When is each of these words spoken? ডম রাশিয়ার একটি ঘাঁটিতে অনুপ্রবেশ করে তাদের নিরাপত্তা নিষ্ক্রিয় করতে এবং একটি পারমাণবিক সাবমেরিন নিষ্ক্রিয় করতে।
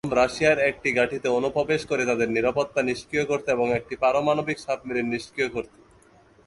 ডম 0.03 0.15
রাশিয়ার 0.15 0.59
একটি 0.69 0.89
ঘাঁটিতে 0.97 1.27
অনুপ্রবেশ 1.37 1.81
করে 1.89 2.03
তাদের 2.05 2.29
নিরাপত্তা 2.35 2.81
নিষ্ক্রিয় 2.89 3.25
করতে 3.25 3.49
এবং 3.51 3.67
একটি 3.79 3.95
পারমাণবিক 4.03 4.57
সাবমেরিন 4.59 5.07
নিষ্ক্রিয় 5.13 5.49
করতে। 5.55 5.77